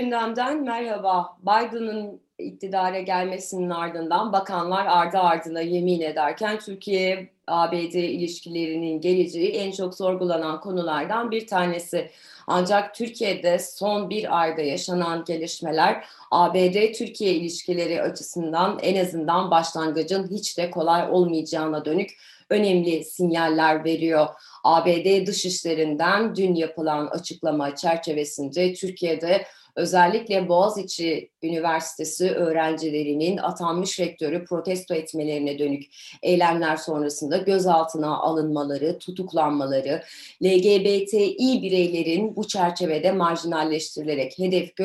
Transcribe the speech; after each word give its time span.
gündemden 0.00 0.64
merhaba. 0.64 1.36
Biden'ın 1.42 2.20
iktidara 2.38 3.00
gelmesinin 3.00 3.70
ardından 3.70 4.32
bakanlar 4.32 4.86
ardı 4.86 5.18
ardına 5.18 5.60
yemin 5.60 6.00
ederken 6.00 6.58
Türkiye 6.58 7.30
ABD 7.46 7.94
ilişkilerinin 7.94 9.00
geleceği 9.00 9.48
en 9.48 9.72
çok 9.72 9.94
sorgulanan 9.94 10.60
konulardan 10.60 11.30
bir 11.30 11.46
tanesi. 11.46 12.10
Ancak 12.46 12.94
Türkiye'de 12.94 13.58
son 13.58 14.10
bir 14.10 14.40
ayda 14.40 14.62
yaşanan 14.62 15.24
gelişmeler 15.24 16.04
ABD-Türkiye 16.30 17.34
ilişkileri 17.34 18.02
açısından 18.02 18.78
en 18.82 19.04
azından 19.04 19.50
başlangıcın 19.50 20.30
hiç 20.30 20.58
de 20.58 20.70
kolay 20.70 21.10
olmayacağına 21.10 21.84
dönük 21.84 22.10
önemli 22.50 23.04
sinyaller 23.04 23.84
veriyor. 23.84 24.26
ABD 24.64 25.26
dışişlerinden 25.26 26.36
dün 26.36 26.54
yapılan 26.54 27.06
açıklama 27.06 27.76
çerçevesinde 27.76 28.74
Türkiye'de 28.74 29.44
özellikle 29.78 30.48
Boğaziçi 30.48 31.30
Üniversitesi 31.42 32.30
öğrencilerinin 32.30 33.36
atanmış 33.36 34.00
rektörü 34.00 34.44
protesto 34.44 34.94
etmelerine 34.94 35.58
dönük 35.58 35.84
eylemler 36.22 36.76
sonrasında 36.76 37.36
gözaltına 37.36 38.18
alınmaları, 38.18 38.98
tutuklanmaları, 38.98 40.02
LGBTİ 40.42 41.62
bireylerin 41.62 42.36
bu 42.36 42.48
çerçevede 42.48 43.12
marjinalleştirilerek 43.12 44.38
hedef 44.38 44.76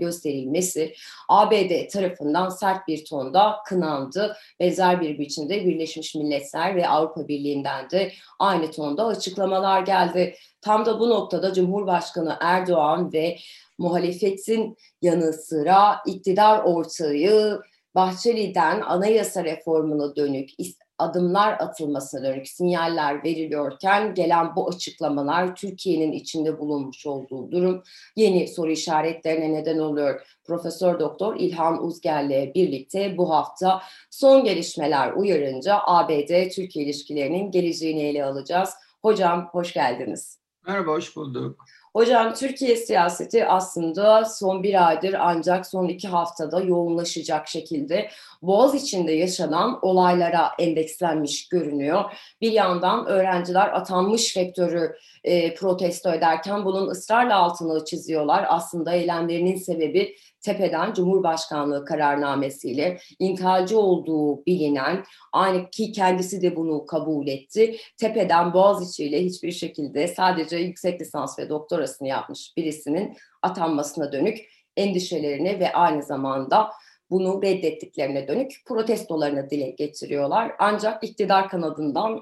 gösterilmesi 0.00 0.94
ABD 1.28 1.88
tarafından 1.88 2.48
sert 2.48 2.88
bir 2.88 3.04
tonda 3.04 3.56
kınandı. 3.66 4.36
Benzer 4.60 5.00
bir 5.00 5.18
biçimde 5.18 5.66
Birleşmiş 5.66 6.14
Milletler 6.14 6.76
ve 6.76 6.88
Avrupa 6.88 7.28
Birliği'nden 7.28 7.90
de 7.90 8.12
aynı 8.38 8.70
tonda 8.70 9.06
açıklamalar 9.06 9.82
geldi. 9.82 10.34
Tam 10.60 10.86
da 10.86 11.00
bu 11.00 11.10
noktada 11.10 11.52
Cumhurbaşkanı 11.52 12.36
Erdoğan 12.40 13.12
ve 13.12 13.38
muhalefetin 13.82 14.76
yanı 15.02 15.32
sıra 15.32 15.96
iktidar 16.06 16.64
ortağı 16.64 17.62
Bahçeli'den 17.94 18.80
anayasa 18.80 19.44
reformuna 19.44 20.16
dönük 20.16 20.50
adımlar 20.98 21.52
atılmasına 21.52 22.22
dönük 22.22 22.48
sinyaller 22.48 23.24
veriliyorken 23.24 24.14
gelen 24.14 24.56
bu 24.56 24.68
açıklamalar 24.68 25.56
Türkiye'nin 25.56 26.12
içinde 26.12 26.58
bulunmuş 26.58 27.06
olduğu 27.06 27.52
durum 27.52 27.82
yeni 28.16 28.48
soru 28.48 28.70
işaretlerine 28.70 29.52
neden 29.52 29.78
oluyor. 29.78 30.20
Profesör 30.44 31.00
Doktor 31.00 31.36
İlhan 31.36 31.84
Uzger'le 31.84 32.54
birlikte 32.54 33.16
bu 33.18 33.30
hafta 33.30 33.82
son 34.10 34.44
gelişmeler 34.44 35.12
uyarınca 35.12 35.78
ABD-Türkiye 35.86 36.84
ilişkilerinin 36.84 37.50
geleceğini 37.50 38.02
ele 38.02 38.24
alacağız. 38.24 38.70
Hocam 39.02 39.48
hoş 39.52 39.72
geldiniz. 39.72 40.38
Merhaba, 40.66 40.92
hoş 40.92 41.16
bulduk. 41.16 41.64
Hocam 41.96 42.34
Türkiye 42.34 42.76
siyaseti 42.76 43.46
aslında 43.46 44.24
son 44.24 44.62
bir 44.62 44.88
aydır 44.88 45.14
ancak 45.18 45.66
son 45.66 45.88
iki 45.88 46.08
haftada 46.08 46.60
yoğunlaşacak 46.60 47.48
şekilde 47.48 48.10
Boğaz 48.42 48.74
içinde 48.74 49.12
yaşanan 49.12 49.78
olaylara 49.82 50.52
endekslenmiş 50.58 51.48
görünüyor. 51.48 52.04
Bir 52.40 52.52
yandan 52.52 53.06
öğrenciler 53.06 53.68
atanmış 53.68 54.36
rektörü 54.36 54.96
e, 55.24 55.54
protesto 55.54 56.12
ederken 56.12 56.64
bunun 56.64 56.86
ısrarla 56.86 57.36
altını 57.36 57.84
çiziyorlar. 57.84 58.46
Aslında 58.48 58.92
eylemlerinin 58.92 59.56
sebebi 59.56 60.16
tepeden 60.42 60.92
Cumhurbaşkanlığı 60.92 61.84
kararnamesiyle 61.84 62.98
intihalci 63.18 63.76
olduğu 63.76 64.46
bilinen 64.46 65.04
aynı 65.32 65.70
ki 65.70 65.92
kendisi 65.92 66.42
de 66.42 66.56
bunu 66.56 66.86
kabul 66.86 67.28
etti. 67.28 67.76
Tepeden 67.96 68.54
Boğaziçi 68.54 69.04
ile 69.04 69.24
hiçbir 69.24 69.52
şekilde 69.52 70.08
sadece 70.08 70.56
yüksek 70.56 71.00
lisans 71.00 71.38
ve 71.38 71.48
doktorasını 71.48 72.08
yapmış 72.08 72.52
birisinin 72.56 73.16
atanmasına 73.42 74.12
dönük 74.12 74.38
endişelerini 74.76 75.60
ve 75.60 75.72
aynı 75.72 76.02
zamanda 76.02 76.70
bunu 77.10 77.42
reddettiklerine 77.42 78.28
dönük 78.28 78.52
protestolarını 78.66 79.50
dile 79.50 79.70
getiriyorlar. 79.70 80.52
Ancak 80.58 81.04
iktidar 81.04 81.48
kanadından 81.48 82.20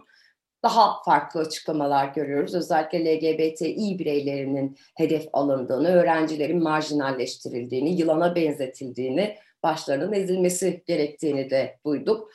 daha 0.62 1.02
farklı 1.02 1.40
açıklamalar 1.40 2.14
görüyoruz. 2.14 2.54
Özellikle 2.54 2.98
LGBTİ 2.98 3.98
bireylerinin 3.98 4.76
hedef 4.96 5.26
alındığını, 5.32 5.88
öğrencilerin 5.88 6.62
marjinalleştirildiğini, 6.62 7.96
yılana 8.00 8.34
benzetildiğini, 8.34 9.36
başlarının 9.62 10.12
ezilmesi 10.12 10.82
gerektiğini 10.86 11.50
de 11.50 11.78
duyduk. 11.86 12.30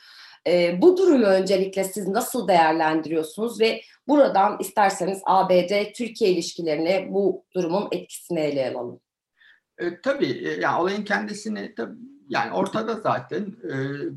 E, 0.46 0.82
bu 0.82 0.96
durumu 0.96 1.24
öncelikle 1.24 1.84
siz 1.84 2.08
nasıl 2.08 2.48
değerlendiriyorsunuz 2.48 3.60
ve 3.60 3.80
buradan 4.08 4.56
isterseniz 4.60 5.20
ABD-Türkiye 5.24 6.30
ilişkilerine 6.30 7.06
bu 7.10 7.44
durumun 7.54 7.88
etkisini 7.92 8.40
ele 8.40 8.70
alalım. 8.70 9.00
E, 9.78 10.00
tabii, 10.00 10.48
e, 10.48 10.60
yani 10.60 10.82
olayın 10.82 11.04
kendisini 11.04 11.74
tabii 11.74 11.96
yani 12.28 12.52
ortada 12.52 12.94
zaten 12.94 13.42
e, 13.42 13.72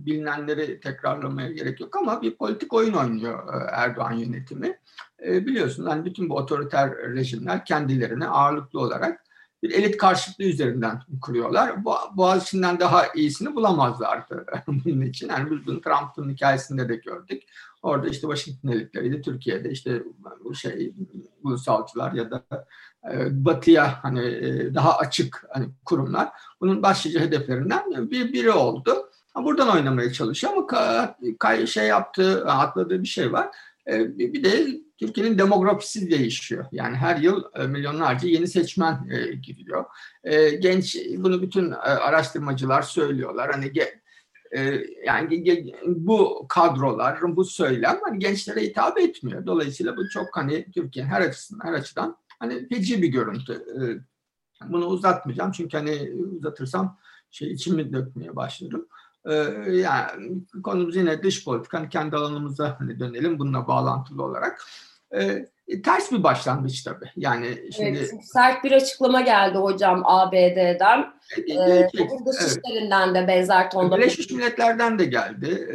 bilinenleri 0.06 0.80
tekrarlamaya 0.80 1.52
gerek 1.52 1.80
yok 1.80 1.97
ama 1.97 2.22
bir 2.22 2.36
politik 2.36 2.74
oyun 2.74 2.94
oynuyor 2.94 3.53
e, 3.53 3.58
Erdoğan 3.72 4.14
yönetimi. 4.14 4.78
E, 5.25 5.46
biliyorsunuz 5.46 5.90
hani 5.90 6.06
bütün 6.06 6.30
bu 6.30 6.36
otoriter 6.36 6.97
rejimler 6.97 7.66
kendilerine 7.66 8.28
ağırlıklı 8.28 8.80
olarak 8.80 9.24
bir 9.64 9.72
elit 9.72 9.97
karşıtlığı 9.97 10.44
üzerinden 10.44 11.02
kuruyorlar. 11.22 11.86
Bu, 11.86 11.94
Boğaziçi'nden 12.14 12.80
daha 12.80 13.08
iyisini 13.16 13.56
bulamazlardı 13.56 14.46
bunun 14.68 15.02
için. 15.02 15.30
Yani 15.30 15.52
biz 15.52 15.68
bunu 15.68 15.81
Trump'ın 15.81 16.30
hikayesinde 16.30 16.90
de 16.90 16.96
gördük. 16.96 17.44
Orada 17.81 18.08
işte 18.08 18.22
Washington 18.22 18.70
elitleriydi. 18.70 19.22
Türkiye'de 19.22 19.72
işte 19.72 20.03
bu 20.44 20.56
şey 20.56 20.94
ulusalcılar 21.44 22.14
ya 22.14 22.31
da 22.31 22.44
e, 23.12 23.46
batıya 23.46 24.03
hani 24.03 24.25
e, 24.25 24.74
daha 24.74 24.97
açık 24.97 25.46
hani 25.50 25.70
kurumlar 25.86 26.30
bunun 26.62 26.84
başlıca 26.84 27.20
hedeflerinden 27.20 28.12
bir 28.12 28.34
biri 28.34 28.52
oldu. 28.52 29.09
Buradan 29.36 29.76
oynamaya 29.76 30.14
çalışıyor 30.14 30.53
ama 30.53 31.16
şey 31.66 31.88
yaptığı, 31.88 32.46
atladığı 32.46 33.02
bir 33.02 33.08
şey 33.08 33.34
var. 33.34 33.47
E, 33.88 34.18
bir 34.18 34.44
de 34.44 34.68
Türkiye'nin 35.00 35.38
demografisi 35.38 36.12
değişiyor. 36.12 36.66
Yani 36.72 36.96
her 36.96 37.18
yıl 37.18 37.44
milyonlarca 37.68 38.28
yeni 38.28 38.48
seçmen 38.48 39.10
giriyor. 39.44 39.86
Genç, 40.60 40.98
bunu 41.18 41.42
bütün 41.42 41.72
araştırmacılar 41.72 42.82
söylüyorlar. 42.82 43.52
Hani 43.52 43.72
yani 45.06 45.74
bu 45.86 46.46
kadrolar, 46.50 47.36
bu 47.36 47.46
söylem 47.46 48.00
hani 48.04 48.20
gençlere 48.20 48.62
hitap 48.62 49.00
etmiyor. 49.00 49.46
Dolayısıyla 49.46 49.98
bu 49.98 50.09
çok 50.09 50.28
hani 50.38 50.72
Türkiye'nin 50.72 51.09
her 51.09 51.22
açısından, 51.22 51.68
her 51.68 51.74
açıdan 51.74 52.18
Hani 52.40 52.68
feci 52.68 53.02
bir 53.02 53.08
görüntü. 53.08 53.66
Bunu 54.70 54.86
uzatmayacağım 54.86 55.52
çünkü 55.52 55.78
hani 55.78 56.14
uzatırsam 56.38 56.98
şey 57.32 57.52
içimi 57.52 57.94
dökmeye 57.94 58.36
başlarım. 58.36 58.88
Yani 59.72 60.42
konumuz 60.64 60.96
yine 60.96 61.24
dış 61.24 61.46
politika. 61.46 61.80
Hani 61.80 61.90
kendi 61.90 62.16
alanımıza 62.16 62.76
hani 62.80 63.00
dönelim 63.00 63.40
bununla 63.40 63.68
bağlantılı 63.68 64.24
olarak. 64.24 64.66
Ee, 65.16 65.46
ters 65.84 66.12
bir 66.12 66.24
başlangıç 66.24 66.84
tabii. 66.84 67.12
Yani 67.16 67.72
şimdi 67.75 68.00
evet, 68.00 68.14
sert 68.24 68.64
bir 68.64 68.72
açıklama 68.72 69.22
geldi 69.22 69.58
hocam 69.58 70.02
ABD'den. 70.06 71.14
Ee, 71.38 71.53
ee, 71.53 71.90
dışişlerinden 72.25 73.08
evet. 73.08 73.16
de 73.16 73.28
benzer 73.28 73.72
tonda. 73.72 73.97
Birleşmiş 73.97 74.32
Milletler'den 74.32 75.00
de 75.00 75.06
geldi. 75.06 75.70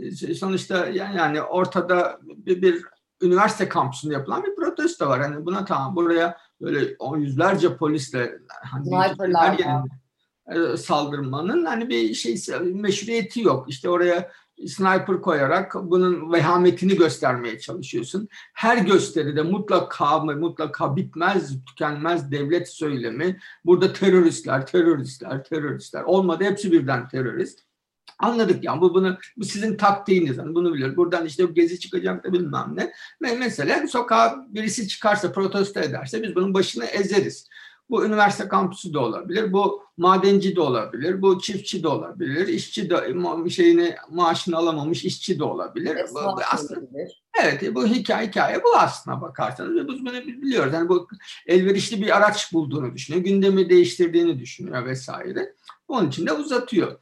Ee, 0.00 0.34
sonuçta 0.34 0.86
yani 0.86 1.42
ortada 1.42 2.18
bir, 2.22 2.62
bir 2.62 2.84
üniversite 3.22 3.68
kampüsünde 3.68 4.14
yapılan 4.14 4.44
bir 4.44 4.54
protesto 4.54 5.08
var. 5.08 5.20
Hani 5.20 5.46
buna 5.46 5.64
tamam 5.64 5.96
buraya 5.96 6.36
böyle 6.60 6.96
on 6.98 7.18
yüzlerce 7.18 7.76
polisle 7.76 8.38
hani 8.48 8.90
saldırmanın 10.78 11.64
hani 11.64 11.88
bir 11.88 12.14
şey 12.14 12.36
meşruiyeti 12.60 13.40
yok. 13.40 13.70
İşte 13.70 13.90
oraya 13.90 14.30
sniper 14.68 15.20
koyarak 15.20 15.74
bunun 15.74 16.32
vehametini 16.32 16.96
göstermeye 16.96 17.58
çalışıyorsun. 17.58 18.28
Her 18.54 18.76
gösteride 18.76 19.42
mutlaka 19.42 20.18
mutlaka 20.18 20.96
bitmez, 20.96 21.64
tükenmez 21.64 22.30
devlet 22.30 22.68
söylemi. 22.68 23.38
Burada 23.64 23.92
teröristler, 23.92 24.66
teröristler, 24.66 25.44
teröristler. 25.44 26.02
Olmadı 26.02 26.44
hepsi 26.44 26.72
birden 26.72 27.08
terörist. 27.08 27.60
Anladık 28.18 28.64
yani 28.64 28.80
bu 28.80 28.94
bunu 28.94 29.18
bu 29.36 29.44
sizin 29.44 29.76
taktiğiniz 29.76 30.36
yani 30.36 30.54
bunu 30.54 30.74
biliyoruz. 30.74 30.96
Buradan 30.96 31.26
işte 31.26 31.44
gezi 31.44 31.80
çıkacak 31.80 32.24
da 32.24 32.32
bilmem 32.32 32.74
ne. 32.76 32.92
Mesela 33.20 33.88
sokağa 33.88 34.46
birisi 34.48 34.88
çıkarsa 34.88 35.32
protesto 35.32 35.80
ederse 35.80 36.22
biz 36.22 36.34
bunun 36.34 36.54
başını 36.54 36.84
ezeriz. 36.84 37.48
Bu 37.90 38.06
üniversite 38.06 38.48
kampüsü 38.48 38.92
de 38.92 38.98
olabilir, 38.98 39.52
bu 39.52 39.82
madenci 39.96 40.56
de 40.56 40.60
olabilir, 40.60 41.22
bu 41.22 41.40
çiftçi 41.40 41.82
de 41.82 41.88
olabilir, 41.88 42.48
işçi 42.48 42.90
de 42.90 43.50
şeyini 43.50 43.96
maaşını 44.10 44.56
alamamış 44.56 45.04
işçi 45.04 45.38
de 45.38 45.44
olabilir. 45.44 45.90
Evet, 45.90 46.10
bu, 46.14 46.18
aslında, 46.52 46.80
evet 47.42 47.74
bu 47.74 47.86
hikaye 47.86 48.28
hikaye 48.28 48.64
bu 48.64 48.76
aslına 48.76 49.20
bakarsanız 49.20 49.88
biz 49.88 50.00
bunu 50.00 50.12
biliyoruz. 50.12 50.72
Yani 50.74 50.88
bu 50.88 51.08
elverişli 51.46 52.02
bir 52.02 52.16
araç 52.16 52.52
bulduğunu 52.52 52.94
düşünüyor, 52.94 53.24
gündemi 53.24 53.70
değiştirdiğini 53.70 54.38
düşünüyor 54.38 54.84
vesaire. 54.84 55.54
Onun 55.88 56.08
için 56.08 56.26
de 56.26 56.32
uzatıyor. 56.32 56.98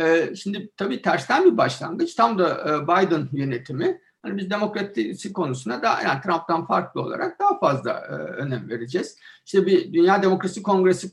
Ee, 0.00 0.34
şimdi 0.36 0.70
tabii 0.76 1.02
tersten 1.02 1.44
bir 1.44 1.56
başlangıç. 1.56 2.14
Tam 2.14 2.38
da 2.38 2.48
e, 2.50 2.82
Biden 2.82 3.28
yönetimi 3.32 4.00
hani 4.22 4.36
biz 4.36 4.50
demokrasi 4.50 5.32
konusuna 5.32 5.82
daha 5.82 6.02
yani 6.02 6.20
Trump'tan 6.20 6.66
farklı 6.66 7.00
olarak 7.00 7.38
daha 7.40 7.58
fazla 7.58 7.92
e, 7.92 8.12
önem 8.14 8.68
vereceğiz. 8.68 9.18
İşte 9.46 9.66
bir 9.66 9.92
Dünya 9.92 10.22
Demokrasi 10.22 10.62
Kongresi 10.62 11.10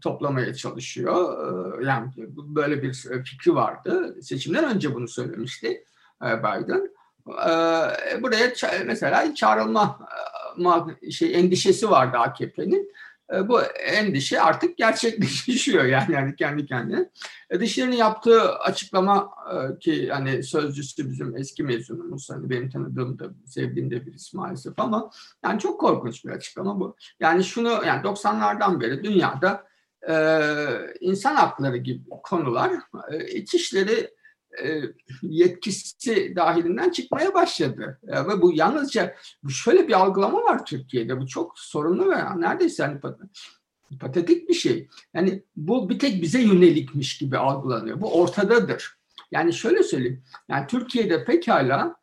toplamaya 0.00 0.54
çalışıyor. 0.54 1.38
E, 1.80 1.84
yani 1.84 2.10
böyle 2.36 2.82
bir 2.82 2.92
fikri 3.24 3.54
vardı. 3.54 4.16
Seçimden 4.22 4.64
önce 4.64 4.94
bunu 4.94 5.08
söylemişti 5.08 5.84
e, 6.22 6.38
Biden. 6.38 6.90
E, 7.28 8.22
buraya 8.22 8.52
mesela 8.86 9.34
çağrılma 9.34 9.98
şey 11.10 11.34
endişesi 11.34 11.90
vardı 11.90 12.16
AKP'nin. 12.18 12.92
Bu 13.32 13.62
endişe 13.62 14.40
artık 14.40 14.76
gerçekleşiyor 14.76 15.84
yani, 15.84 16.14
yani 16.14 16.36
kendi 16.36 16.66
kendine. 16.66 17.10
Dışişleri'nin 17.60 17.96
yaptığı 17.96 18.54
açıklama 18.54 19.30
ki 19.80 20.08
hani 20.10 20.42
sözcüsü 20.42 21.10
bizim 21.10 21.36
eski 21.36 21.62
mezunumuz 21.62 22.30
hani 22.30 22.50
benim 22.50 22.70
tanıdığım 22.70 23.18
da 23.18 23.24
sevdiğim 23.46 23.90
de 23.90 24.06
birisi 24.06 24.36
maalesef 24.36 24.78
ama 24.78 25.10
yani 25.44 25.60
çok 25.60 25.80
korkunç 25.80 26.24
bir 26.24 26.30
açıklama 26.30 26.80
bu. 26.80 26.96
Yani 27.20 27.44
şunu 27.44 27.68
yani 27.68 28.02
90'lardan 28.02 28.80
beri 28.80 29.04
dünyada 29.04 29.66
e, 30.08 30.14
insan 31.00 31.34
hakları 31.34 31.76
gibi 31.76 32.02
konular 32.22 32.72
e, 33.10 33.26
içişleri 33.28 33.92
e, 34.00 34.10
yetkisi 35.22 36.36
dahilinden 36.36 36.90
çıkmaya 36.90 37.34
başladı. 37.34 38.00
E, 38.08 38.26
ve 38.26 38.42
bu 38.42 38.52
yalnızca 38.52 39.14
şöyle 39.48 39.88
bir 39.88 39.92
algılama 39.92 40.42
var 40.42 40.66
Türkiye'de. 40.66 41.20
Bu 41.20 41.26
çok 41.26 41.58
sorunlu 41.58 42.10
ve 42.10 42.40
neredeyse 42.40 42.84
hani 42.84 43.00
patetik 44.00 44.48
bir 44.48 44.54
şey. 44.54 44.88
Yani 45.14 45.42
bu 45.56 45.90
bir 45.90 45.98
tek 45.98 46.22
bize 46.22 46.40
yönelikmiş 46.40 47.18
gibi 47.18 47.38
algılanıyor. 47.38 48.00
Bu 48.00 48.20
ortadadır. 48.20 48.96
Yani 49.30 49.52
şöyle 49.52 49.82
söyleyeyim. 49.82 50.22
Yani 50.48 50.66
Türkiye'de 50.66 51.24
pekala 51.24 51.96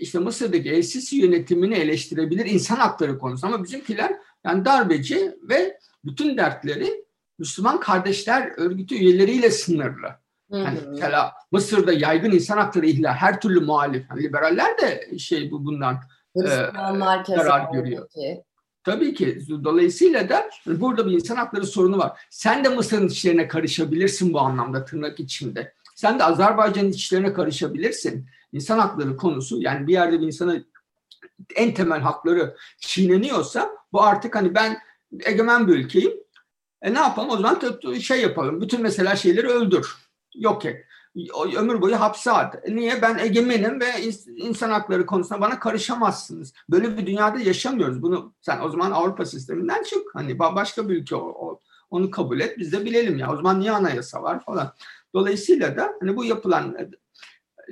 işte 0.00 0.18
Mısır'daki 0.18 0.70
El-Sisi 0.70 1.16
yönetimini 1.16 1.74
eleştirebilir 1.74 2.46
insan 2.46 2.76
hakları 2.76 3.18
konusu 3.18 3.46
ama 3.46 3.64
bizimkiler 3.64 4.16
yani 4.44 4.64
darbeci 4.64 5.34
ve 5.42 5.78
bütün 6.04 6.36
dertleri 6.36 7.04
Müslüman 7.38 7.80
Kardeşler 7.80 8.52
Örgütü 8.56 8.94
üyeleriyle 8.94 9.50
sınırlı. 9.50 10.25
Hani 10.50 10.78
mesela 10.88 11.32
Mısır'da 11.52 11.92
yaygın 11.92 12.30
insan 12.30 12.58
hakları 12.58 12.86
ihlal, 12.86 13.12
her 13.12 13.40
türlü 13.40 13.60
muhalif. 13.60 14.06
Yani 14.10 14.22
liberaller 14.22 14.78
de 14.78 15.18
şey 15.18 15.50
bu 15.50 15.64
bundan 15.64 15.94
e, 16.36 16.48
zarar 17.26 17.72
görüyor. 17.72 18.08
Ki. 18.08 18.42
Tabii 18.84 19.14
ki. 19.14 19.38
Dolayısıyla 19.64 20.28
da 20.28 20.50
burada 20.66 21.06
bir 21.06 21.12
insan 21.12 21.36
hakları 21.36 21.66
sorunu 21.66 21.98
var. 21.98 22.20
Sen 22.30 22.64
de 22.64 22.68
Mısır'ın 22.68 23.08
içlerine 23.08 23.48
karışabilirsin 23.48 24.32
bu 24.32 24.40
anlamda 24.40 24.84
tırnak 24.84 25.20
içinde. 25.20 25.72
Sen 25.94 26.18
de 26.18 26.24
Azerbaycan'ın 26.24 26.90
içlerine 26.90 27.32
karışabilirsin. 27.32 28.26
İnsan 28.52 28.78
hakları 28.78 29.16
konusu 29.16 29.60
yani 29.60 29.86
bir 29.86 29.92
yerde 29.92 30.20
bir 30.20 30.26
insana 30.26 30.56
en 31.54 31.74
temel 31.74 32.00
hakları 32.00 32.56
çiğneniyorsa 32.78 33.70
bu 33.92 34.02
artık 34.02 34.34
hani 34.34 34.54
ben 34.54 34.78
egemen 35.24 35.68
bir 35.68 35.72
ülkeyim. 35.72 36.12
E 36.82 36.94
ne 36.94 36.98
yapalım 36.98 37.30
o 37.30 37.36
zaman 37.36 37.60
şey 38.00 38.20
yapalım. 38.20 38.60
Bütün 38.60 38.82
mesela 38.82 39.16
şeyleri 39.16 39.48
öldür 39.48 40.05
yok 40.38 40.64
et. 40.64 40.84
Ömür 41.56 41.80
boyu 41.80 42.00
hapse 42.00 42.30
at. 42.30 42.68
Niye? 42.68 43.02
Ben 43.02 43.18
egemenim 43.18 43.80
ve 43.80 43.86
insan 44.36 44.70
hakları 44.70 45.06
konusunda 45.06 45.40
bana 45.40 45.58
karışamazsınız. 45.58 46.52
Böyle 46.70 46.98
bir 46.98 47.06
dünyada 47.06 47.38
yaşamıyoruz. 47.38 48.02
Bunu 48.02 48.34
sen 48.40 48.60
o 48.60 48.68
zaman 48.68 48.90
Avrupa 48.90 49.24
sisteminden 49.24 49.82
çık. 49.82 50.02
Hani 50.14 50.38
başka 50.38 50.88
bir 50.88 50.96
ülke 50.96 51.16
o, 51.16 51.60
onu 51.90 52.10
kabul 52.10 52.40
et. 52.40 52.58
Biz 52.58 52.72
de 52.72 52.84
bilelim 52.84 53.18
ya. 53.18 53.32
O 53.32 53.36
zaman 53.36 53.60
niye 53.60 53.70
anayasa 53.70 54.22
var 54.22 54.44
falan. 54.44 54.72
Dolayısıyla 55.14 55.76
da 55.76 55.92
hani 56.00 56.16
bu 56.16 56.24
yapılan 56.24 56.76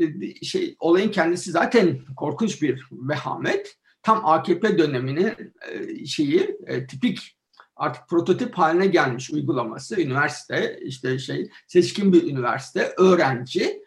e, 0.00 0.34
şey 0.44 0.76
olayın 0.78 1.10
kendisi 1.10 1.50
zaten 1.50 1.99
korkunç 2.17 2.62
bir 2.62 2.88
vehamet. 2.93 3.78
Tam 4.02 4.26
AKP 4.26 4.78
döneminin 4.78 5.55
e, 5.70 6.06
şeyi 6.06 6.58
e, 6.67 6.87
tipik 6.87 7.37
artık 7.76 8.09
prototip 8.09 8.55
haline 8.59 8.87
gelmiş 8.87 9.31
uygulaması. 9.31 10.00
Üniversite 10.00 10.81
işte 10.82 11.19
şey 11.19 11.50
seçkin 11.67 12.12
bir 12.12 12.31
üniversite, 12.31 12.94
öğrenci 12.99 13.85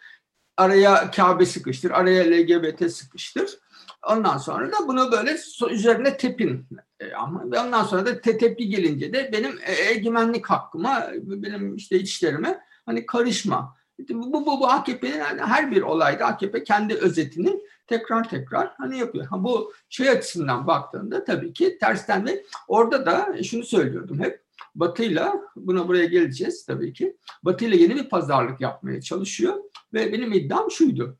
araya 0.58 1.12
Kabe 1.12 1.46
sıkıştır, 1.46 1.92
araya 1.92 2.24
LGBT 2.24 2.92
sıkıştır. 2.92 3.60
Ondan 4.08 4.38
sonra 4.38 4.72
da 4.72 4.88
bunu 4.88 5.12
böyle 5.12 5.38
üzerine 5.72 6.18
tepin. 6.18 6.68
E, 7.00 7.14
ama 7.14 7.44
ondan 7.44 7.84
sonra 7.84 8.06
da 8.06 8.22
te 8.22 8.38
tepki 8.38 8.70
gelince 8.70 9.14
de 9.14 9.30
benim 9.34 9.60
e, 9.66 9.90
egemenlik 9.90 10.46
hakkıma, 10.46 11.08
benim 11.14 11.76
işte 11.76 12.00
içlerime 12.00 12.60
hani 12.86 13.06
karışma. 13.06 13.77
Bu, 14.10 14.34
bu, 14.34 14.46
bu 14.46 14.68
AKP'nin 14.68 15.20
her 15.38 15.72
bir 15.72 15.82
olayda 15.82 16.26
AKP 16.26 16.64
kendi 16.64 16.94
özetini 16.94 17.60
tekrar 17.88 18.30
tekrar 18.30 18.74
hani 18.78 19.00
yapıyor. 19.00 19.26
Ha, 19.26 19.44
bu 19.44 19.74
şey 19.90 20.10
açısından 20.10 20.68
baktığında 20.68 21.24
tabii 21.24 21.54
ki 21.54 21.78
tersten 21.78 22.28
de 22.28 22.46
orada 22.68 23.06
da 23.06 23.44
şunu 23.44 23.64
söylüyordum 23.64 24.20
hep. 24.20 24.48
Batı'yla 24.76 25.42
buna 25.56 25.88
buraya 25.88 26.06
geleceğiz 26.06 26.66
tabii 26.66 26.94
ki. 26.94 27.18
Batı'yla 27.44 27.78
yeni 27.78 27.96
bir 27.96 28.10
pazarlık 28.10 28.62
yapmaya 28.62 29.02
çalışıyor 29.02 29.56
ve 29.94 30.14
benim 30.14 30.34
iddiam 30.34 30.72
şuydu. 30.72 31.18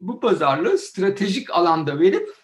Bu 0.00 0.20
pazarlığı 0.20 0.78
stratejik 0.78 1.50
alanda 1.50 2.00
verip 2.00 2.34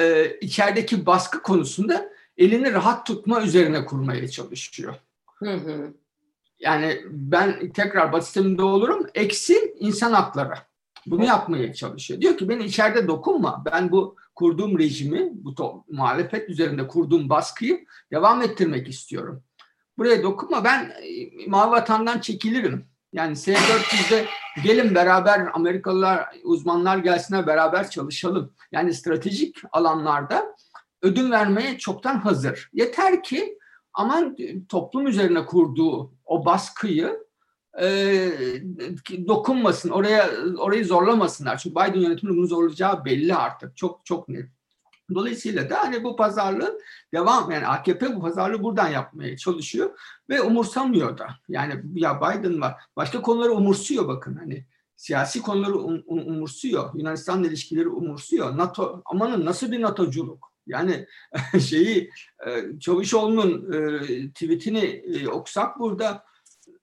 e, 0.00 0.36
içerideki 0.40 1.06
baskı 1.06 1.42
konusunda 1.42 2.12
elini 2.36 2.72
rahat 2.72 3.06
tutma 3.06 3.42
üzerine 3.42 3.84
kurmaya 3.84 4.28
çalışıyor. 4.28 4.94
Hı 5.34 5.54
hı. 5.54 5.94
Yani 6.62 7.00
ben 7.10 7.72
tekrar 7.72 8.12
Batı 8.12 8.24
sisteminde 8.24 8.62
olurum. 8.62 9.06
Eksi 9.14 9.74
insan 9.78 10.12
hakları. 10.12 10.54
Bunu 11.06 11.24
yapmaya 11.24 11.74
çalışıyor. 11.74 12.20
Diyor 12.20 12.36
ki 12.36 12.48
beni 12.48 12.64
içeride 12.64 13.08
dokunma. 13.08 13.62
Ben 13.72 13.92
bu 13.92 14.16
kurduğum 14.34 14.78
rejimi, 14.78 15.30
bu 15.32 15.84
muhalefet 15.90 16.48
üzerinde 16.48 16.86
kurduğum 16.88 17.28
baskıyı 17.28 17.84
devam 18.12 18.42
ettirmek 18.42 18.88
istiyorum. 18.88 19.42
Buraya 19.98 20.22
dokunma. 20.22 20.64
Ben 20.64 20.84
e, 20.84 21.46
mavi 21.46 21.70
vatandan 21.70 22.20
çekilirim. 22.20 22.86
Yani 23.12 23.36
S-400'de 23.36 24.26
gelin 24.64 24.94
beraber 24.94 25.48
Amerikalılar, 25.54 26.28
uzmanlar 26.44 26.98
gelsinler 26.98 27.46
beraber 27.46 27.90
çalışalım. 27.90 28.52
Yani 28.72 28.94
stratejik 28.94 29.56
alanlarda 29.72 30.56
ödün 31.02 31.30
vermeye 31.30 31.78
çoktan 31.78 32.18
hazır. 32.18 32.70
Yeter 32.72 33.22
ki 33.22 33.58
aman 33.94 34.36
toplum 34.68 35.06
üzerine 35.06 35.46
kurduğu 35.46 36.12
o 36.32 36.44
baskıyı 36.44 37.26
e, 37.80 38.30
dokunmasın, 39.28 39.90
oraya 39.90 40.30
orayı 40.58 40.86
zorlamasınlar. 40.86 41.58
Çünkü 41.58 41.76
Biden 41.76 42.00
yönetiminin 42.00 42.38
bunu 42.38 42.46
zorlayacağı 42.46 43.04
belli 43.04 43.34
artık. 43.34 43.76
Çok 43.76 44.06
çok 44.06 44.28
net. 44.28 44.48
Dolayısıyla 45.14 45.70
da 45.70 45.78
hani 45.78 46.04
bu 46.04 46.16
pazarlığı 46.16 46.78
devam 47.14 47.50
yani 47.50 47.66
AKP 47.66 48.16
bu 48.16 48.20
pazarlığı 48.20 48.62
buradan 48.62 48.88
yapmaya 48.88 49.36
çalışıyor 49.36 49.98
ve 50.28 50.42
umursamıyor 50.42 51.18
da. 51.18 51.28
Yani 51.48 51.82
ya 51.94 52.20
Biden 52.20 52.60
var. 52.60 52.74
Başka 52.96 53.22
konuları 53.22 53.52
umursuyor 53.52 54.08
bakın 54.08 54.34
hani 54.34 54.66
siyasi 54.96 55.42
konuları 55.42 55.78
um, 55.78 56.02
um, 56.06 56.18
umursuyor. 56.18 56.90
Yunanistan 56.94 57.44
ilişkileri 57.44 57.88
umursuyor. 57.88 58.56
NATO 58.56 59.02
amanın 59.04 59.44
nasıl 59.44 59.72
bir 59.72 59.82
NATO'culuk? 59.82 60.51
Yani 60.66 61.06
şeyi 61.68 62.10
e, 62.46 62.78
Çavuşoğlu'nun 62.80 63.72
e, 63.72 64.00
tweetini 64.28 64.84
e, 64.84 65.28
okusak 65.28 65.78
burada 65.78 66.24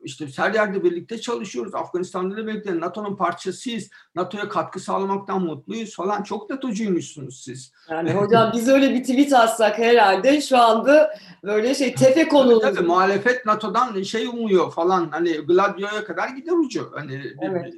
işte 0.04 0.28
her 0.38 0.54
yerde 0.54 0.84
birlikte 0.84 1.22
çalışıyoruz. 1.22 1.76
Afganistan'da 1.76 2.38
da 2.38 2.48
birlikte 2.48 2.80
NATO'nun 2.80 3.16
parçasıyız. 3.16 3.90
NATO'ya 4.16 4.50
katkı 4.50 4.80
sağlamaktan 4.80 5.42
mutluyuz 5.42 5.96
falan. 5.96 6.24
Çok 6.24 6.50
NATO'cuymuşsunuz 6.50 7.44
siz. 7.44 7.72
Yani 7.90 8.12
hocam 8.12 8.52
biz 8.54 8.68
öyle 8.68 8.94
bir 8.94 9.04
tweet 9.04 9.34
atsak 9.34 9.78
herhalde 9.78 10.42
şu 10.42 10.58
anda 10.58 11.20
böyle 11.44 11.76
şey 11.76 11.96
tefe 11.96 12.28
konulu. 12.28 12.60
Tabii, 12.60 12.76
tabii 12.76 12.88
muhalefet 12.88 13.46
NATO'dan 13.46 14.02
şey 14.02 14.26
umuyor 14.26 14.72
falan. 14.72 15.10
Hani 15.12 15.32
Gladio'ya 15.32 16.04
kadar 16.04 16.30
gider 16.30 16.52
ucu. 16.52 16.92
Hani 16.96 17.22
evet. 17.42 17.74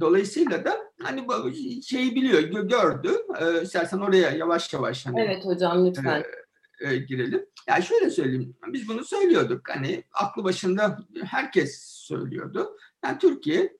Dolayısıyla 0.00 0.64
da 0.64 0.92
hani 1.02 1.26
şeyi 1.82 2.14
biliyor, 2.14 2.40
gördü. 2.42 3.10
Ee, 3.40 3.62
istersen 3.62 3.98
oraya 3.98 4.30
yavaş 4.30 4.72
yavaş 4.72 5.06
hani. 5.06 5.20
Evet 5.20 5.44
hocam 5.44 5.86
lütfen. 5.86 6.24
E, 6.80 6.88
e, 6.88 6.96
girelim. 6.96 7.46
Yani 7.68 7.82
şöyle 7.82 8.10
söyleyeyim, 8.10 8.56
biz 8.66 8.88
bunu 8.88 9.04
söylüyorduk. 9.04 9.68
Hani 9.68 10.04
aklı 10.12 10.44
başında 10.44 10.98
herkes 11.24 11.84
söylüyordu. 11.84 12.76
Yani 13.04 13.18
Türkiye 13.18 13.76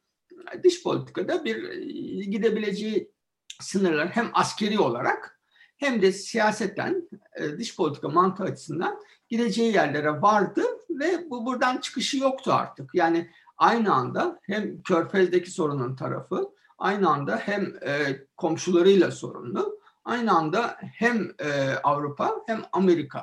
dış 0.62 0.82
politikada 0.82 1.44
bir 1.44 1.68
e, 1.68 2.24
gidebileceği 2.24 3.12
sınırlar 3.60 4.08
hem 4.08 4.30
askeri 4.32 4.78
olarak 4.78 5.40
hem 5.76 6.02
de 6.02 6.12
siyaseten 6.12 7.08
e, 7.36 7.58
dış 7.58 7.76
politika 7.76 8.08
mantığı 8.08 8.42
açısından 8.42 9.00
gideceği 9.28 9.74
yerlere 9.74 10.22
vardı 10.22 10.62
ve 10.90 11.30
bu 11.30 11.46
buradan 11.46 11.78
çıkışı 11.78 12.18
yoktu 12.18 12.52
artık. 12.52 12.90
Yani 12.94 13.30
aynı 13.58 13.94
anda 13.94 14.40
hem 14.42 14.82
Körfez'deki 14.82 15.50
sorunun 15.50 15.96
tarafı, 15.96 16.54
aynı 16.78 17.10
anda 17.10 17.36
hem 17.36 17.76
e, 17.86 18.26
komşularıyla 18.36 19.10
sorunlu, 19.10 19.80
aynı 20.04 20.32
anda 20.32 20.76
hem 20.80 21.30
e, 21.38 21.74
Avrupa 21.82 22.42
hem 22.46 22.62
Amerika 22.72 23.22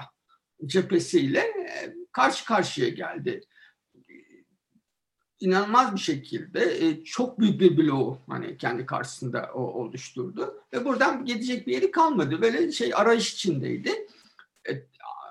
cephesiyle 0.66 1.40
e, 1.40 1.96
karşı 2.12 2.46
karşıya 2.46 2.90
geldi. 2.90 3.42
İnanılmaz 5.40 5.94
bir 5.96 6.00
şekilde 6.00 6.88
e, 6.88 7.04
çok 7.04 7.40
büyük 7.40 7.60
bir 7.60 7.78
bloğu 7.78 8.18
hani 8.28 8.58
kendi 8.58 8.86
karşısında 8.86 9.52
o, 9.54 9.62
oluşturdu 9.62 10.64
ve 10.74 10.86
buradan 10.86 11.26
gidecek 11.26 11.68
bir 11.68 11.74
yeri 11.74 11.92
kalmadı. 11.92 12.42
Böyle 12.42 12.72
şey 12.72 12.92
arayış 12.96 13.34
içindeydi. 13.34 14.08
E, 14.70 14.72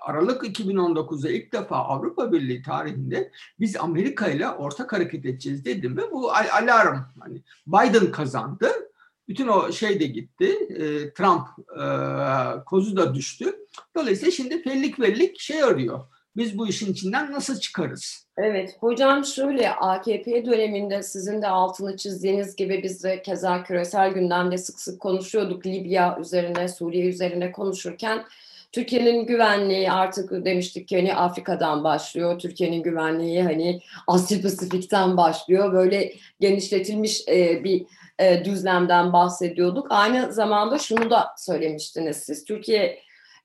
Aralık 0.01 0.43
2019'da 0.45 1.31
ilk 1.31 1.53
defa 1.53 1.77
Avrupa 1.77 2.33
Birliği 2.33 2.63
tarihinde 2.63 3.31
biz 3.61 3.77
Amerika 3.77 4.29
ile 4.29 4.49
ortak 4.49 4.93
hareket 4.93 5.25
edeceğiz 5.25 5.65
dedi 5.65 5.89
mi 5.89 6.03
bu 6.13 6.33
alarm. 6.33 6.99
Hani 7.21 7.43
Biden 7.67 8.13
kazandı. 8.13 8.69
Bütün 9.29 9.49
o 9.49 9.73
şey 9.73 10.01
de 10.01 10.07
gitti. 10.07 10.47
E, 10.71 11.13
Trump 11.15 11.47
e, 11.81 11.85
kozu 12.65 12.97
da 12.97 13.15
düştü. 13.15 13.57
Dolayısıyla 13.97 14.31
şimdi 14.31 14.63
fellik 14.63 15.01
vellik 15.01 15.41
şey 15.41 15.63
arıyor. 15.63 16.01
Biz 16.37 16.59
bu 16.59 16.69
işin 16.69 16.93
içinden 16.93 17.33
nasıl 17.33 17.61
çıkarız? 17.61 18.27
Evet, 18.37 18.77
hocam 18.81 19.25
şöyle 19.25 19.71
AKP 19.71 20.47
döneminde 20.47 21.03
sizin 21.03 21.43
de 21.43 21.49
altını 21.49 21.97
çizdiğiniz 21.97 22.57
gibi 22.57 22.83
biz 22.83 23.05
de 23.05 23.23
keza 23.23 23.63
küresel 23.63 24.13
gündemde 24.13 24.59
sık 24.59 24.81
sık 24.81 25.01
konuşuyorduk. 25.01 25.67
Libya 25.67 26.19
üzerine, 26.21 26.69
Suriye 26.69 27.07
üzerine 27.07 27.53
konuşurken 27.53 28.25
Türkiye'nin 28.73 29.27
güvenliği 29.27 29.93
artık 29.93 30.45
demiştik 30.45 30.89
ki 30.89 30.97
hani 30.97 31.15
Afrika'dan 31.15 31.85
başlıyor. 31.85 32.39
Türkiye'nin 32.39 32.83
güvenliği 32.83 33.43
hani 33.43 33.81
Asya 34.07 34.43
Pasifik'ten 34.43 35.17
başlıyor. 35.17 35.73
Böyle 35.73 36.13
genişletilmiş 36.41 37.29
e, 37.29 37.65
bir 37.65 37.87
e, 38.19 38.45
düzlemden 38.45 39.13
bahsediyorduk. 39.13 39.87
Aynı 39.91 40.33
zamanda 40.33 40.79
şunu 40.79 41.11
da 41.11 41.35
söylemiştiniz 41.37 42.17
siz. 42.17 42.45
Türkiye 42.45 42.99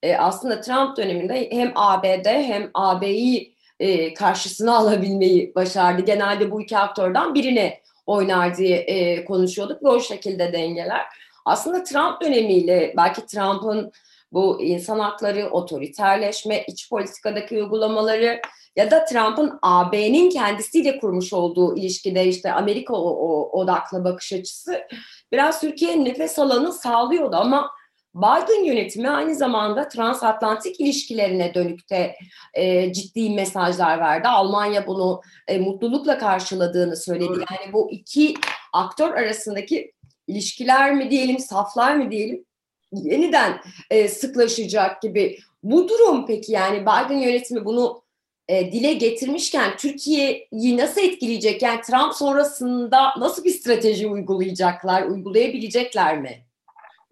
e, 0.04 0.16
aslında 0.16 0.62
Trump 0.62 0.98
döneminde 0.98 1.50
hem 1.52 1.72
ABD 1.76 2.26
hem 2.26 2.70
AB'yi 2.74 3.56
e, 3.80 4.14
karşısına 4.14 4.78
alabilmeyi 4.78 5.56
başardı. 5.56 6.02
Genelde 6.02 6.52
bu 6.52 6.62
iki 6.62 6.78
aktörden 6.78 7.34
birini 7.36 7.80
oynar 8.06 8.58
diye 8.58 8.78
e, 8.78 9.26
konuşuyorduk 9.26 9.84
ve 9.84 9.90
o 9.90 10.00
şekilde 10.00 10.54
dengeler. 10.54 11.02
Aslında 11.46 11.84
Trump 11.84 12.22
dönemiyle 12.22 12.94
belki 12.98 13.26
Trump'ın 13.26 13.92
bu 14.36 14.62
insan 14.62 15.00
hakları, 15.00 15.50
otoriterleşme, 15.50 16.64
iç 16.68 16.90
politikadaki 16.90 17.56
uygulamaları 17.56 18.42
ya 18.76 18.92
da 18.92 19.06
Trump'ın 19.06 19.60
AB'nin 19.62 20.30
kendisiyle 20.30 21.00
kurmuş 21.00 21.34
olduğu 21.34 21.78
ilişkide 21.78 22.26
işte 22.26 22.54
Amerika 22.54 22.94
odaklı 22.94 24.04
bakış 24.04 24.34
açısı 24.34 24.88
biraz 25.32 25.62
Türkiye'nin 25.62 26.06
nefes 26.06 26.40
alanı 26.40 26.74
sağlıyordu 26.74 27.36
ama 27.36 27.70
Biden 28.16 28.64
yönetimi 28.64 29.10
aynı 29.10 29.36
zamanda 29.36 29.88
transatlantik 29.88 30.80
ilişkilerine 30.80 31.54
dönük 31.54 31.90
de 31.90 32.16
e, 32.54 32.94
ciddi 32.94 33.30
mesajlar 33.30 34.00
verdi. 34.00 34.28
Almanya 34.28 34.88
bunu 34.88 35.22
e, 35.48 35.58
mutlulukla 35.58 36.18
karşıladığını 36.18 36.96
söyledi. 36.96 37.34
Yani 37.34 37.74
bu 37.74 37.92
iki 37.92 38.34
aktör 38.74 39.14
arasındaki 39.14 39.92
ilişkiler 40.28 40.96
mi 40.96 41.12
diyelim, 41.12 41.40
saflar 41.40 41.96
mı 41.96 42.12
diyelim 42.12 42.46
yeniden 42.92 43.62
e, 43.90 44.08
sıklaşacak 44.08 45.02
gibi. 45.02 45.40
Bu 45.64 45.90
durum 45.90 46.26
peki 46.26 46.52
yani 46.52 46.82
Biden 46.82 47.18
yönetimi 47.18 47.66
bunu 47.66 48.02
e, 48.48 48.72
dile 48.72 48.94
getirmişken 48.94 49.78
Türkiye'yi 49.78 50.78
nasıl 50.78 51.02
etkileyecek? 51.02 51.62
Yani 51.62 51.82
Trump 51.82 52.14
sonrasında 52.14 53.14
nasıl 53.20 53.44
bir 53.44 53.52
strateji 53.52 54.08
uygulayacaklar, 54.08 55.04
uygulayabilecekler 55.04 56.22
mi? 56.22 56.46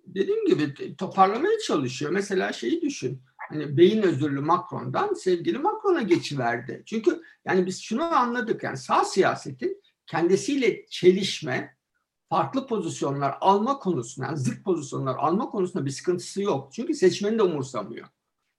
Dediğim 0.06 0.46
gibi 0.46 0.96
toparlamaya 0.96 1.60
çalışıyor. 1.68 2.12
Mesela 2.12 2.54
şeyi 2.54 2.82
düşün. 2.82 3.22
Hani 3.50 3.78
beyin 3.78 4.02
özürlü 4.02 4.42
Macron'dan 4.42 5.14
sevgili 5.14 5.58
Macron'a 5.58 6.02
geçiverdi. 6.02 6.84
Çünkü 6.86 7.22
yani 7.46 7.66
biz 7.66 7.82
şunu 7.82 8.04
anladık 8.04 8.64
yani 8.64 8.78
sağ 8.78 9.06
siyasetin 9.06 9.82
kendisiyle 10.08 10.86
çelişme, 10.86 11.76
farklı 12.34 12.68
pozisyonlar 12.68 13.38
alma 13.42 13.80
konusunda, 13.80 14.28
yani 14.28 14.38
zıt 14.38 14.64
pozisyonlar 14.64 15.16
alma 15.16 15.50
konusunda 15.50 15.86
bir 15.86 15.92
sıkıntısı 15.92 16.42
yok. 16.42 16.74
Çünkü 16.74 16.94
seçmeni 16.94 17.38
de 17.38 17.44
umursamıyor. 17.44 18.08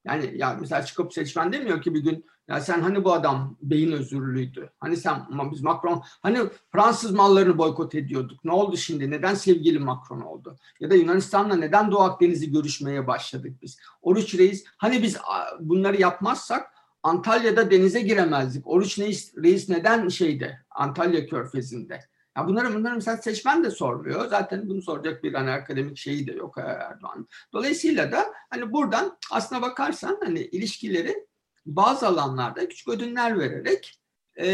Yani 0.04 0.32
ya 0.36 0.56
mesela 0.60 0.84
çıkıp 0.84 1.12
seçmen 1.12 1.52
demiyor 1.52 1.82
ki 1.82 1.94
bir 1.94 2.00
gün 2.00 2.24
ya 2.48 2.60
sen 2.60 2.80
hani 2.80 3.04
bu 3.04 3.12
adam 3.12 3.56
beyin 3.62 3.92
özürlüydü. 3.92 4.70
Hani 4.80 4.96
sen 4.96 5.26
biz 5.52 5.62
Macron 5.62 6.02
hani 6.22 6.38
Fransız 6.72 7.10
mallarını 7.10 7.58
boykot 7.58 7.94
ediyorduk. 7.94 8.44
Ne 8.44 8.52
oldu 8.52 8.76
şimdi? 8.76 9.10
Neden 9.10 9.34
sevgili 9.34 9.78
Macron 9.78 10.20
oldu? 10.20 10.56
Ya 10.80 10.90
da 10.90 10.94
Yunanistan'la 10.94 11.56
neden 11.56 11.90
Doğu 11.90 12.00
Akdeniz'i 12.00 12.52
görüşmeye 12.52 13.06
başladık 13.06 13.62
biz? 13.62 13.78
Oruç 14.02 14.34
Reis 14.34 14.64
hani 14.76 15.02
biz 15.02 15.16
bunları 15.60 16.00
yapmazsak 16.00 16.74
Antalya'da 17.02 17.70
denize 17.70 18.00
giremezdik. 18.00 18.66
Oruç 18.66 18.98
Reis, 18.98 19.34
Reis 19.36 19.68
neden 19.68 20.08
şeyde 20.08 20.58
Antalya 20.70 21.26
Körfezi'nde? 21.26 22.00
Ya 22.36 22.48
bunları 22.48 22.74
bunları 22.74 22.94
mesela 22.94 23.16
seçmen 23.16 23.64
de 23.64 23.70
sormuyor. 23.70 24.28
Zaten 24.28 24.68
bunu 24.68 24.82
soracak 24.82 25.24
bir 25.24 25.34
hani 25.34 25.50
akademik 25.50 25.96
şeyi 25.96 26.26
de 26.26 26.32
yok 26.32 26.58
Erdoğan. 26.58 27.28
Dolayısıyla 27.52 28.12
da 28.12 28.32
hani 28.50 28.72
buradan 28.72 29.18
aslına 29.30 29.62
bakarsan 29.62 30.18
hani 30.24 30.40
ilişkileri 30.40 31.26
bazı 31.66 32.06
alanlarda 32.06 32.68
küçük 32.68 32.88
ödünler 32.88 33.38
vererek 33.38 34.00
e, 34.36 34.46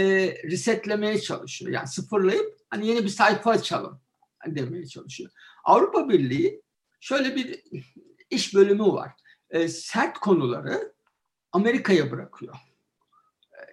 resetlemeye 0.44 1.20
çalışıyor. 1.20 1.72
Yani 1.72 1.88
sıfırlayıp 1.88 2.58
hani 2.70 2.86
yeni 2.86 3.04
bir 3.04 3.08
sayfa 3.08 3.50
açalım 3.50 4.00
demeye 4.46 4.86
çalışıyor. 4.86 5.30
Avrupa 5.64 6.08
Birliği 6.08 6.62
şöyle 7.00 7.36
bir 7.36 7.62
iş 8.30 8.54
bölümü 8.54 8.84
var. 8.84 9.12
E, 9.50 9.68
sert 9.68 10.18
konuları 10.18 10.92
Amerika'ya 11.52 12.10
bırakıyor 12.10 12.69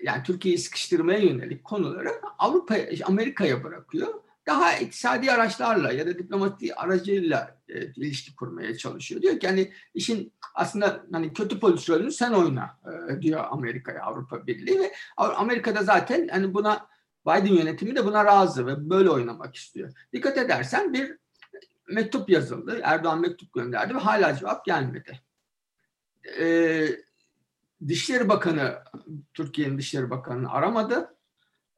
yani 0.04 0.24
Türkiye'yi 0.24 0.58
sıkıştırmaya 0.58 1.20
yönelik 1.20 1.64
konuları 1.64 2.10
Avrupa, 2.40 2.76
Amerika'ya 3.06 3.64
bırakıyor. 3.64 4.08
Daha 4.48 4.78
iktisadi 4.78 5.32
araçlarla 5.32 5.92
ya 5.92 6.08
da 6.08 6.20
diplomatik 6.20 6.72
aracıyla 6.78 7.58
e, 7.70 7.86
ilişki 7.86 8.36
kurmaya 8.36 8.78
çalışıyor. 8.78 9.22
Diyor 9.22 9.40
ki 9.40 9.48
hani 9.48 9.74
işin 9.94 10.34
aslında 10.56 11.06
hani 11.12 11.34
kötü 11.34 11.60
pozisyonunu 11.60 12.12
sen 12.12 12.32
oyna 12.32 12.80
e, 13.10 13.22
diyor 13.22 13.46
Amerika'ya 13.50 14.04
Avrupa 14.04 14.48
Birliği 14.48 14.80
ve 14.80 14.94
Amerika'da 15.18 15.84
zaten 15.84 16.28
hani 16.28 16.54
buna 16.54 16.88
Biden 17.28 17.54
yönetimi 17.54 17.96
de 17.96 18.06
buna 18.06 18.26
razı 18.26 18.68
ve 18.68 18.90
böyle 18.90 19.10
oynamak 19.10 19.56
istiyor. 19.56 19.94
Dikkat 20.14 20.38
edersen 20.38 20.94
bir 20.94 21.18
mektup 21.88 22.30
yazıldı. 22.30 22.80
Erdoğan 22.84 23.22
mektup 23.22 23.54
gönderdi 23.54 23.96
ve 23.96 24.00
hala 24.00 24.36
cevap 24.36 24.66
gelmedi. 24.66 25.20
Ee, 26.40 26.88
Dışişleri 27.88 28.30
Bakanı, 28.30 28.76
Türkiye'nin 29.34 29.78
Dışişleri 29.78 30.10
Bakanı'nı 30.10 30.52
aramadı. 30.52 31.16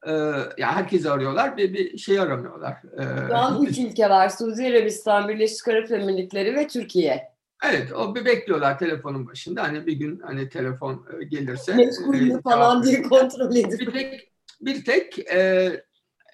Ee, 0.06 0.10
yani 0.58 0.74
herkesi 0.74 1.10
arıyorlar, 1.10 1.56
bir, 1.56 1.72
bir 1.74 1.98
şey 1.98 2.20
aramıyorlar. 2.20 2.76
Ee, 2.98 3.28
Şu 3.28 3.36
an 3.36 3.62
üç 3.62 3.78
ülke 3.78 4.10
var. 4.10 4.28
Suudi 4.28 4.66
Arabistan, 4.66 5.28
Birleşik 5.28 5.68
Arap 5.68 5.90
Emirlikleri 5.90 6.54
ve 6.56 6.68
Türkiye. 6.68 7.30
Evet, 7.64 7.92
o 7.92 8.14
bir 8.14 8.24
bekliyorlar 8.24 8.78
telefonun 8.78 9.26
başında. 9.26 9.62
Hani 9.62 9.86
bir 9.86 9.92
gün 9.92 10.20
hani 10.20 10.48
telefon 10.48 11.06
e, 11.20 11.24
gelirse. 11.24 11.74
Meşgul 11.74 12.30
e, 12.30 12.40
falan 12.40 12.82
diye 12.82 13.02
kontrol 13.02 13.56
edin. 13.56 13.78
Bir 13.78 13.92
tek, 13.92 14.32
bir 14.60 14.84
tek 14.84 15.18
e, 15.18 15.70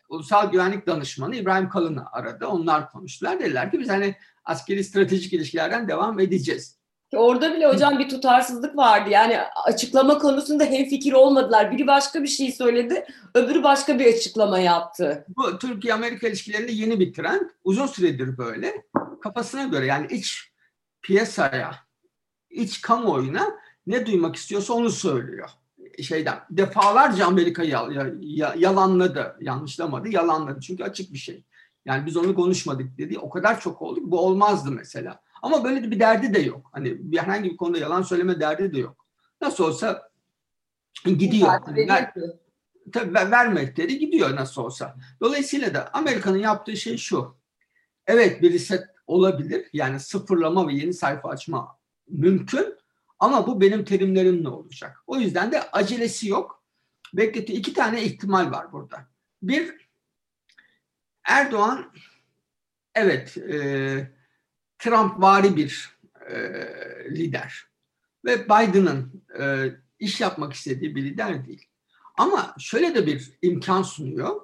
Ulusal 0.08 0.50
Güvenlik 0.50 0.86
Danışmanı 0.86 1.36
İbrahim 1.36 1.68
Kalın'ı 1.68 2.04
aradı. 2.12 2.46
Onlar 2.46 2.90
konuştular. 2.90 3.40
Dediler 3.40 3.70
ki 3.70 3.80
biz 3.80 3.88
hani 3.88 4.14
askeri 4.44 4.84
stratejik 4.84 5.32
ilişkilerden 5.32 5.88
devam 5.88 6.20
edeceğiz. 6.20 6.75
Orada 7.14 7.54
bile 7.54 7.66
hocam 7.66 7.98
bir 7.98 8.08
tutarsızlık 8.08 8.76
vardı. 8.76 9.10
Yani 9.10 9.38
açıklama 9.64 10.18
konusunda 10.18 10.64
hem 10.64 10.88
fikir 10.88 11.12
olmadılar. 11.12 11.72
Biri 11.72 11.86
başka 11.86 12.22
bir 12.22 12.28
şey 12.28 12.52
söyledi, 12.52 13.06
öbürü 13.34 13.62
başka 13.62 13.98
bir 13.98 14.14
açıklama 14.14 14.58
yaptı. 14.58 15.24
Bu 15.36 15.58
Türkiye-Amerika 15.58 16.28
ilişkilerinde 16.28 16.72
yeni 16.72 17.00
bir 17.00 17.12
trend. 17.12 17.40
Uzun 17.64 17.86
süredir 17.86 18.38
böyle. 18.38 18.84
Kafasına 19.22 19.64
göre 19.64 19.86
yani 19.86 20.06
iç 20.10 20.52
piyasaya, 21.02 21.74
iç 22.50 22.80
kamuoyuna 22.80 23.46
ne 23.86 24.06
duymak 24.06 24.36
istiyorsa 24.36 24.74
onu 24.74 24.90
söylüyor. 24.90 25.50
Şeyden 26.02 26.38
defalarca 26.50 27.26
Amerika'yı 27.26 27.76
yalanladı, 28.56 29.36
yanlışlamadı, 29.40 30.08
yalanladı. 30.08 30.60
Çünkü 30.60 30.84
açık 30.84 31.12
bir 31.12 31.18
şey. 31.18 31.44
Yani 31.84 32.06
biz 32.06 32.16
onu 32.16 32.34
konuşmadık 32.34 32.98
dedi. 32.98 33.18
O 33.18 33.30
kadar 33.30 33.60
çok 33.60 33.82
oldu 33.82 34.00
bu 34.02 34.20
olmazdı 34.20 34.70
mesela. 34.70 35.20
Ama 35.46 35.64
böyle 35.64 35.90
bir 35.90 36.00
derdi 36.00 36.34
de 36.34 36.38
yok. 36.38 36.70
Hani 36.72 37.12
bir 37.12 37.18
herhangi 37.18 37.50
bir 37.50 37.56
konuda 37.56 37.78
yalan 37.78 38.02
söyleme 38.02 38.40
derdi 38.40 38.74
de 38.74 38.78
yok. 38.78 39.06
Nasıl 39.40 39.64
olsa 39.64 40.10
gidiyor. 41.04 41.52
Ver, 41.88 42.12
tabii 42.92 43.14
vermekleri 43.14 43.98
gidiyor 43.98 44.36
nasıl 44.36 44.62
olsa. 44.62 44.96
Dolayısıyla 45.20 45.74
da 45.74 45.90
Amerika'nın 45.92 46.38
yaptığı 46.38 46.76
şey 46.76 46.96
şu. 46.96 47.36
Evet 48.06 48.42
bir 48.42 48.52
reset 48.52 48.84
olabilir. 49.06 49.66
Yani 49.72 50.00
sıfırlama 50.00 50.68
ve 50.68 50.74
yeni 50.74 50.94
sayfa 50.94 51.28
açma 51.28 51.78
mümkün. 52.08 52.74
Ama 53.18 53.46
bu 53.46 53.60
benim 53.60 53.84
terimlerimle 53.84 54.48
olacak. 54.48 55.02
O 55.06 55.16
yüzden 55.16 55.52
de 55.52 55.62
acelesi 55.70 56.28
yok. 56.28 56.64
Bekleti 57.14 57.52
iki 57.52 57.72
tane 57.72 58.02
ihtimal 58.02 58.50
var 58.50 58.72
burada. 58.72 59.06
Bir, 59.42 59.88
Erdoğan 61.24 61.92
evet 62.94 63.36
e, 63.36 64.15
Trump 64.78 65.22
vari 65.22 65.56
bir 65.56 65.98
e, 66.30 66.36
lider 67.10 67.66
ve 68.24 68.44
Biden'ın 68.44 69.22
e, 69.40 69.70
iş 69.98 70.20
yapmak 70.20 70.52
istediği 70.52 70.96
bir 70.96 71.04
lider 71.04 71.46
değil. 71.46 71.64
Ama 72.18 72.54
şöyle 72.58 72.94
de 72.94 73.06
bir 73.06 73.38
imkan 73.42 73.82
sunuyor. 73.82 74.40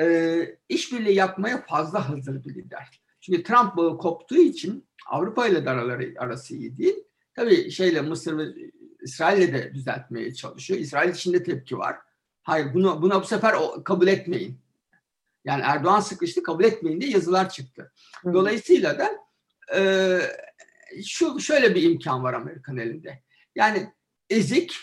E, 0.00 0.58
işbirliği 0.68 1.14
yapmaya 1.14 1.66
fazla 1.66 2.08
hazır 2.08 2.44
bir 2.44 2.54
lider. 2.54 3.02
Çünkü 3.20 3.42
Trump 3.42 3.76
bağı 3.76 3.98
koptuğu 3.98 4.38
için 4.38 4.88
Avrupa 5.06 5.46
ile 5.46 5.64
de 5.64 5.70
araları 5.70 6.14
arası 6.18 6.56
iyi 6.56 6.76
değil. 6.76 7.04
Tabii 7.34 7.70
şeyle 7.70 8.00
Mısır 8.00 8.38
ve 8.38 8.44
İsrail'le 9.02 9.52
de 9.52 9.74
düzeltmeye 9.74 10.34
çalışıyor. 10.34 10.80
İsrail 10.80 11.10
içinde 11.10 11.42
tepki 11.42 11.78
var. 11.78 11.96
Hayır 12.42 12.74
bunu 12.74 13.02
buna 13.02 13.22
bu 13.22 13.26
sefer 13.26 13.54
kabul 13.84 14.06
etmeyin. 14.06 14.58
Yani 15.44 15.62
Erdoğan 15.64 16.00
sıkıştı 16.00 16.42
kabul 16.42 16.64
etmeyin 16.64 17.00
diye 17.00 17.10
yazılar 17.10 17.48
çıktı. 17.48 17.92
Dolayısıyla 18.24 18.98
da 18.98 19.27
e, 19.74 20.18
şu 21.04 21.40
şöyle 21.40 21.74
bir 21.74 21.82
imkan 21.82 22.22
var 22.22 22.34
Amerikan 22.34 22.76
elinde. 22.76 23.22
Yani 23.54 23.92
ezik, 24.30 24.76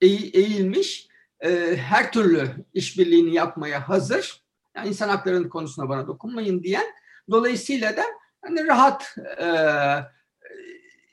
eğilmiş, 0.00 1.08
e, 1.40 1.76
her 1.76 2.12
türlü 2.12 2.48
işbirliğini 2.74 3.34
yapmaya 3.34 3.88
hazır. 3.88 4.42
Yani 4.76 4.88
insan 4.88 5.08
haklarının 5.08 5.48
konusuna 5.48 5.88
bana 5.88 6.06
dokunmayın 6.06 6.62
diyen. 6.62 6.86
Dolayısıyla 7.30 7.96
da 7.96 8.02
hani 8.42 8.66
rahat 8.66 9.16
e, 9.40 9.46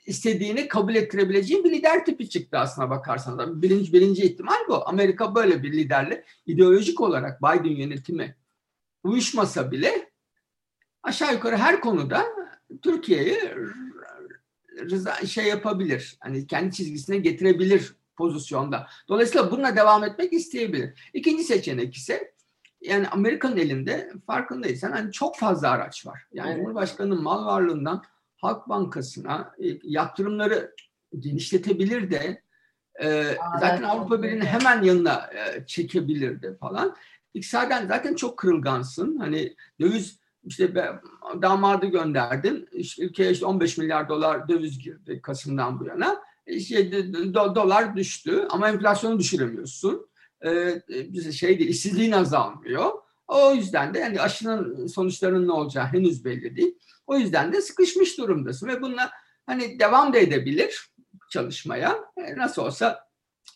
istediğini 0.06 0.68
kabul 0.68 0.94
ettirebileceği 0.94 1.64
bir 1.64 1.70
lider 1.70 2.04
tipi 2.04 2.28
çıktı 2.28 2.58
aslına 2.58 2.90
bakarsanız. 2.90 3.62
Birinci, 3.62 3.92
birinci 3.92 4.22
ihtimal 4.22 4.68
bu. 4.68 4.88
Amerika 4.88 5.34
böyle 5.34 5.62
bir 5.62 5.72
liderle 5.72 6.24
ideolojik 6.46 7.00
olarak 7.00 7.42
Biden 7.42 7.76
yönetimi 7.76 8.36
uyuşmasa 9.04 9.70
bile 9.70 10.10
aşağı 11.02 11.32
yukarı 11.32 11.56
her 11.56 11.80
konuda 11.80 12.26
Türkiye'yi 12.82 13.38
rıza 14.90 15.14
şey 15.14 15.46
yapabilir. 15.46 16.16
Hani 16.20 16.46
kendi 16.46 16.74
çizgisine 16.74 17.18
getirebilir 17.18 17.94
pozisyonda. 18.16 18.86
Dolayısıyla 19.08 19.50
bununla 19.50 19.76
devam 19.76 20.04
etmek 20.04 20.32
isteyebilir. 20.32 21.10
İkinci 21.14 21.44
seçenek 21.44 21.94
ise 21.94 22.34
yani 22.80 23.08
Amerika'nın 23.08 23.56
elinde 23.56 24.12
farkındaysan 24.26 24.92
hani 24.92 25.12
çok 25.12 25.38
fazla 25.38 25.70
araç 25.70 26.06
var. 26.06 26.22
Yani 26.32 26.48
evet. 26.48 26.58
Cumhurbaşkanı'nın 26.58 27.22
mal 27.22 27.46
varlığından 27.46 28.04
Halk 28.36 28.68
Bankası'na 28.68 29.54
e, 29.58 29.66
yatırımları 29.82 30.74
genişletebilir 31.18 32.10
de 32.10 32.42
e, 33.02 33.36
zaten 33.60 33.82
Avrupa 33.82 34.22
Birliği'ni 34.22 34.44
hemen 34.44 34.82
yanına 34.82 35.30
e, 35.34 35.66
çekebilir 35.66 36.42
de 36.42 36.56
falan. 36.56 36.96
İktisaden 37.34 37.86
zaten 37.86 38.14
çok 38.14 38.38
kırılgansın. 38.38 39.16
Hani 39.16 39.56
döviz 39.80 40.20
işte 40.44 40.74
damadı 41.42 41.86
gönderdin. 41.86 42.68
İşte 42.72 43.04
ülkeye 43.04 43.30
işte 43.32 43.46
15 43.46 43.78
milyar 43.78 44.08
dolar 44.08 44.48
döviz 44.48 44.78
girdi 44.78 45.20
Kasım'dan 45.22 45.80
bu 45.80 45.86
yana. 45.86 46.22
İşte 46.46 47.12
do, 47.34 47.54
dolar 47.54 47.96
düştü 47.96 48.46
ama 48.50 48.68
enflasyonu 48.68 49.18
düşüremiyorsun. 49.18 50.10
Ee, 50.44 50.82
şey 51.32 51.58
değil, 51.58 51.70
işsizliğin 51.70 52.12
azalmıyor. 52.12 52.90
O 53.28 53.54
yüzden 53.54 53.94
de 53.94 53.98
yani 53.98 54.20
aşının 54.20 54.86
sonuçlarının 54.86 55.48
ne 55.48 55.52
olacağı 55.52 55.86
henüz 55.86 56.24
belli 56.24 56.56
değil. 56.56 56.78
O 57.06 57.16
yüzden 57.16 57.52
de 57.52 57.60
sıkışmış 57.60 58.18
durumdasın 58.18 58.68
ve 58.68 58.82
bununla 58.82 59.10
hani 59.46 59.78
devam 59.78 60.12
da 60.12 60.18
edebilir 60.18 60.90
çalışmaya. 61.30 61.98
E, 62.16 62.36
nasıl 62.36 62.62
olsa 62.62 63.08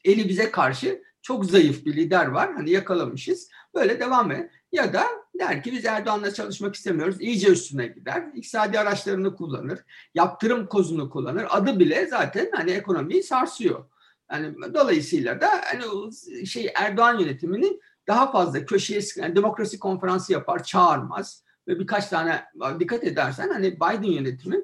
eli 0.05 0.29
bize 0.29 0.51
karşı 0.51 1.03
çok 1.23 1.45
zayıf 1.45 1.87
bir 1.87 1.97
lider 1.97 2.27
var. 2.27 2.55
Hani 2.55 2.71
yakalamışız. 2.71 3.51
Böyle 3.75 4.01
devam 4.01 4.31
et. 4.31 4.51
Ya 4.73 4.93
da 4.93 5.07
der 5.39 5.63
ki 5.63 5.73
biz 5.73 5.85
Erdoğan'la 5.85 6.35
çalışmak 6.35 6.75
istemiyoruz. 6.75 7.17
İyice 7.21 7.49
üstüne 7.49 7.87
gider. 7.87 8.25
İktisadi 8.35 8.79
araçlarını 8.79 9.37
kullanır. 9.37 9.79
Yaptırım 10.15 10.67
kozunu 10.67 11.11
kullanır. 11.11 11.47
Adı 11.51 11.79
bile 11.79 12.07
zaten 12.07 12.51
hani 12.55 12.71
ekonomiyi 12.71 13.23
sarsıyor. 13.23 13.85
Yani 14.33 14.55
dolayısıyla 14.75 15.41
da 15.41 15.49
hani 15.65 16.13
şey 16.47 16.73
Erdoğan 16.75 17.19
yönetiminin 17.19 17.81
daha 18.09 18.33
fazla 18.33 18.67
köşeye 18.67 19.01
yani 19.17 19.37
demokrasi 19.37 19.79
konferansı 19.79 20.33
yapar, 20.33 20.65
çağırmaz 20.65 21.45
ve 21.69 21.79
birkaç 21.79 22.07
tane 22.07 22.45
dikkat 22.81 23.05
edersen 23.05 23.49
hani 23.49 23.77
Biden 23.77 24.13
yönetimi 24.13 24.61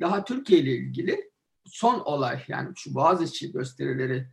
daha 0.00 0.24
Türkiye 0.24 0.60
ile 0.60 0.70
ilgili 0.70 1.30
son 1.64 2.00
olay 2.00 2.44
yani 2.48 2.68
şu 2.76 2.94
Boğaziçi 2.94 3.52
gösterileri 3.52 4.26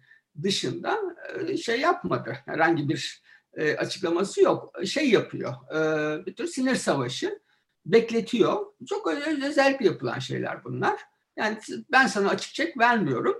dışında 0.43 0.99
e, 1.47 1.57
şey 1.57 1.79
yapmadı. 1.79 2.37
Herhangi 2.45 2.89
bir 2.89 3.21
e, 3.59 3.77
açıklaması 3.77 4.41
yok. 4.41 4.73
Şey 4.85 5.09
yapıyor. 5.09 5.53
E, 5.75 6.25
bir 6.25 6.35
tür 6.35 6.47
sinir 6.47 6.75
savaşı 6.75 7.39
bekletiyor. 7.85 8.65
Çok 8.89 9.07
özellikle 9.43 9.85
yapılan 9.85 10.19
şeyler 10.19 10.63
bunlar. 10.63 10.99
Yani 11.37 11.57
ben 11.91 12.07
sana 12.07 12.29
açık 12.29 12.53
çek 12.53 12.77
vermiyorum. 12.77 13.35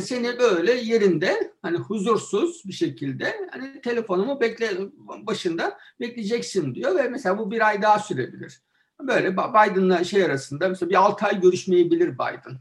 seni 0.00 0.38
böyle 0.38 0.72
yerinde 0.72 1.52
hani 1.62 1.76
huzursuz 1.76 2.62
bir 2.66 2.72
şekilde 2.72 3.48
hani 3.50 3.80
telefonumu 3.80 4.40
bekle 4.40 4.70
başında 5.26 5.78
bekleyeceksin 6.00 6.74
diyor 6.74 6.94
ve 6.94 7.08
mesela 7.08 7.38
bu 7.38 7.50
bir 7.50 7.66
ay 7.66 7.82
daha 7.82 7.98
sürebilir. 7.98 8.60
Böyle 9.00 9.32
Biden'la 9.32 10.04
şey 10.04 10.24
arasında 10.24 10.68
mesela 10.68 10.90
bir 10.90 10.94
6 10.94 11.26
ay 11.26 11.40
görüşmeyebilir 11.40 12.14
Biden. 12.14 12.58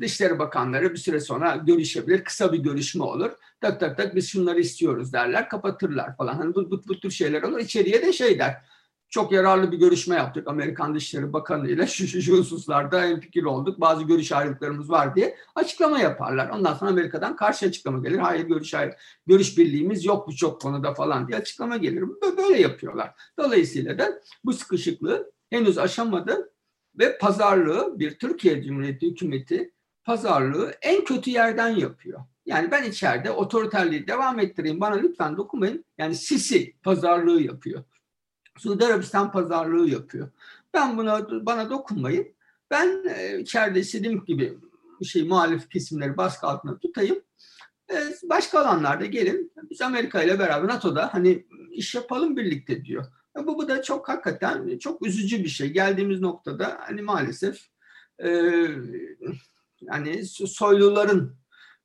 Dışişleri 0.00 0.38
Bakanları 0.38 0.92
bir 0.92 0.96
süre 0.96 1.20
sonra 1.20 1.56
görüşebilir. 1.56 2.24
Kısa 2.24 2.52
bir 2.52 2.58
görüşme 2.58 3.04
olur. 3.04 3.30
Tak 3.60 3.80
tak 3.80 3.96
tak 3.96 4.16
biz 4.16 4.28
şunları 4.28 4.60
istiyoruz 4.60 5.12
derler. 5.12 5.48
Kapatırlar 5.48 6.16
falan. 6.16 6.34
Hani 6.34 6.54
bu, 6.54 6.70
bu, 6.70 6.82
bu 6.88 7.00
tür 7.00 7.10
şeyler 7.10 7.42
olur. 7.42 7.58
İçeriye 7.58 8.02
de 8.02 8.12
şey 8.12 8.38
der. 8.38 8.56
Çok 9.10 9.32
yararlı 9.32 9.72
bir 9.72 9.76
görüşme 9.76 10.16
yaptık 10.16 10.48
Amerikan 10.48 10.94
Dışişleri 10.94 11.32
Bakanı 11.32 11.70
ile 11.70 11.86
şu, 11.86 12.06
şu, 12.06 12.22
şu 12.22 12.38
hususlarda 12.38 13.04
en 13.04 13.20
fikir 13.20 13.42
olduk. 13.42 13.80
Bazı 13.80 14.04
görüş 14.04 14.32
ayrılıklarımız 14.32 14.90
var 14.90 15.16
diye 15.16 15.36
açıklama 15.54 15.98
yaparlar. 15.98 16.48
Ondan 16.48 16.74
sonra 16.74 16.90
Amerika'dan 16.90 17.36
karşı 17.36 17.66
açıklama 17.66 17.98
gelir. 17.98 18.18
Hayır 18.18 18.46
görüş 18.46 18.74
ayrı, 18.74 18.96
görüş 19.26 19.58
birliğimiz 19.58 20.04
yok 20.04 20.28
bu 20.28 20.36
çok 20.36 20.60
konuda 20.60 20.94
falan 20.94 21.28
diye 21.28 21.38
açıklama 21.38 21.76
gelir. 21.76 22.04
Böyle 22.36 22.60
yapıyorlar. 22.60 23.14
Dolayısıyla 23.38 23.98
da 23.98 24.20
bu 24.44 24.52
sıkışıklığı 24.52 25.32
henüz 25.50 25.78
aşamadı 25.78 26.50
ve 26.98 27.18
pazarlığı 27.18 27.98
bir 27.98 28.18
Türkiye 28.18 28.62
Cumhuriyeti 28.62 29.10
hükümeti 29.10 29.72
pazarlığı 30.04 30.74
en 30.82 31.04
kötü 31.04 31.30
yerden 31.30 31.68
yapıyor. 31.68 32.20
Yani 32.46 32.70
ben 32.70 32.84
içeride 32.84 33.30
otoriterliği 33.30 34.06
devam 34.06 34.38
ettireyim 34.38 34.80
bana 34.80 34.94
lütfen 34.94 35.36
dokunmayın. 35.36 35.84
Yani 35.98 36.14
Sisi 36.14 36.74
pazarlığı 36.82 37.42
yapıyor. 37.42 37.84
Suudi 38.58 38.86
Arabistan 38.86 39.32
pazarlığı 39.32 39.88
yapıyor. 39.88 40.30
Ben 40.74 40.98
buna 40.98 41.46
bana 41.46 41.70
dokunmayın. 41.70 42.26
Ben 42.70 43.04
e, 43.16 43.38
içeride 43.40 43.80
istediğim 43.80 44.24
gibi 44.24 44.58
şey 45.04 45.22
muhalif 45.22 45.70
kesimleri 45.70 46.16
baskı 46.16 46.46
altında 46.46 46.78
tutayım. 46.78 47.22
E, 47.90 47.96
başka 48.22 48.60
alanlarda 48.60 49.06
gelin 49.06 49.52
biz 49.70 49.80
Amerika 49.80 50.22
ile 50.22 50.38
beraber 50.38 50.68
NATO'da 50.68 51.14
hani 51.14 51.46
iş 51.70 51.94
yapalım 51.94 52.36
birlikte 52.36 52.84
diyor. 52.84 53.04
Bu, 53.46 53.58
bu 53.58 53.68
da 53.68 53.82
çok 53.82 54.08
hakikaten 54.08 54.78
çok 54.78 55.06
üzücü 55.06 55.44
bir 55.44 55.48
şey. 55.48 55.68
Geldiğimiz 55.68 56.20
noktada 56.20 56.78
hani 56.80 57.02
maalesef 57.02 57.66
e, 58.24 58.28
yani 59.80 60.24
soyluların 60.26 61.36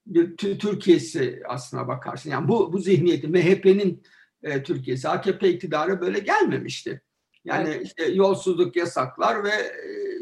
bir 0.05 0.37
Türkiye'si 0.37 1.43
aslına 1.47 1.87
bakarsın. 1.87 2.29
Yani 2.29 2.47
bu 2.47 2.73
bu 2.73 2.79
zihniyeti 2.79 3.27
MHP'nin 3.27 4.03
e, 4.43 4.63
Türkiye'si 4.63 5.09
AKP 5.09 5.49
iktidarı 5.49 6.01
böyle 6.01 6.19
gelmemişti. 6.19 7.01
Yani 7.45 7.69
evet. 7.69 7.85
işte 7.85 8.05
yolsuzluk 8.05 8.75
yasaklar 8.75 9.43
ve 9.43 9.49
e, 9.49 10.13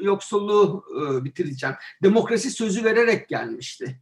yoksulluğu 0.00 0.84
e, 1.02 1.24
bitireceğim. 1.24 1.76
Demokrasi 2.02 2.50
sözü 2.50 2.84
vererek 2.84 3.28
gelmişti. 3.28 4.00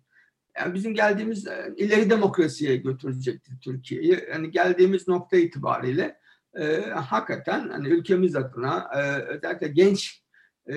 Yani 0.59 0.75
bizim 0.75 0.95
geldiğimiz 0.95 1.47
e, 1.47 1.75
ileri 1.77 2.11
demokrasiye 2.11 2.77
götürecekti 2.77 3.53
Türkiye'yi. 3.61 4.25
Yani 4.31 4.51
geldiğimiz 4.51 5.09
nokta 5.09 5.37
itibariyle 5.37 6.19
e, 6.57 6.77
hakikaten 6.91 7.69
hani 7.69 7.89
ülkemiz 7.89 8.37
adına 8.37 8.91
e, 8.95 9.23
özellikle 9.23 9.69
genç 9.69 10.23
e, 10.67 10.75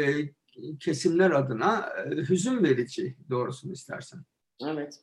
kesimler 0.79 1.31
adına 1.31 1.89
e, 2.05 2.09
hüzün 2.09 2.63
verici 2.63 3.15
doğrusunu 3.29 3.71
istersen. 3.71 4.19
Evet. 4.61 4.99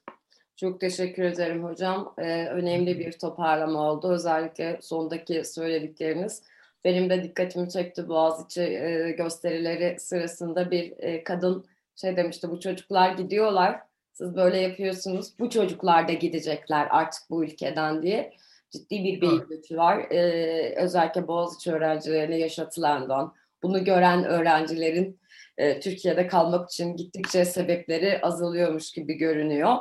Çok 0.56 0.80
teşekkür 0.80 1.22
ederim 1.22 1.64
hocam. 1.64 2.14
Ee, 2.18 2.46
önemli 2.46 2.98
bir 2.98 3.12
toparlama 3.12 3.90
oldu. 3.90 4.12
Özellikle 4.12 4.78
sondaki 4.82 5.44
söyledikleriniz. 5.44 6.42
Benim 6.85 7.11
de 7.11 7.22
dikkatimi 7.22 7.70
çekti 7.70 8.08
Boğaziçi 8.08 8.62
e, 8.62 9.14
gösterileri 9.18 10.00
sırasında 10.00 10.70
bir 10.70 10.94
e, 10.98 11.24
kadın 11.24 11.64
şey 11.96 12.16
demişti 12.16 12.50
bu 12.50 12.61
çocuklar 12.61 13.12
gidiyorlar. 13.12 13.80
Siz 14.12 14.37
böyle 14.37 14.56
yapıyorsunuz. 14.56 15.38
Bu 15.38 15.50
çocuklar 15.50 16.08
da 16.08 16.12
gidecekler 16.12 16.88
artık 16.90 17.22
bu 17.30 17.44
ülkeden 17.44 18.02
diye 18.02 18.32
ciddi 18.72 19.04
bir 19.04 19.20
beyin 19.20 19.44
göçü 19.48 19.76
var. 19.76 20.11
Ee, 20.11 20.74
özellikle 20.76 21.28
Boğaziçi 21.28 21.72
öğrencilerine 21.72 22.38
yaşatılandan, 22.38 23.35
bunu 23.62 23.85
gören 23.85 24.24
öğrencilerin 24.24 25.20
e, 25.58 25.80
Türkiye'de 25.80 26.26
kalmak 26.26 26.70
için 26.70 26.96
gittikçe 26.96 27.44
sebepleri 27.44 28.20
azalıyormuş 28.22 28.92
gibi 28.92 29.14
görünüyor. 29.14 29.76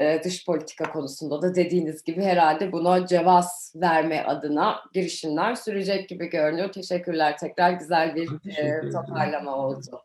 E, 0.00 0.20
dış 0.24 0.46
politika 0.46 0.92
konusunda 0.92 1.42
da 1.42 1.54
dediğiniz 1.54 2.04
gibi 2.04 2.22
herhalde 2.22 2.72
buna 2.72 3.06
cevaz 3.06 3.72
verme 3.76 4.22
adına 4.22 4.80
girişimler 4.94 5.54
sürecek 5.54 6.08
gibi 6.08 6.26
görünüyor. 6.26 6.72
Teşekkürler 6.72 7.38
tekrar 7.38 7.70
güzel 7.70 8.14
bir 8.14 8.28
e, 8.58 8.90
toparlama 8.90 9.56
oldu. 9.56 10.02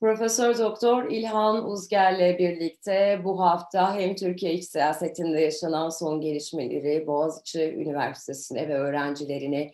Profesör 0.00 0.58
Doktor 0.58 1.10
İlhan 1.10 1.70
Uzger'le 1.70 2.38
birlikte 2.38 3.20
bu 3.24 3.40
hafta 3.40 3.96
hem 3.96 4.14
Türkiye 4.14 4.52
iç 4.52 4.64
siyasetinde 4.64 5.40
yaşanan 5.40 5.88
son 5.88 6.20
gelişmeleri, 6.20 7.06
Boğaziçi 7.06 7.74
Üniversitesi'ne 7.76 8.68
ve 8.68 8.74
öğrencilerine 8.74 9.70